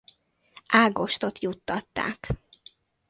[0.67, 2.27] Ágostot juttatták.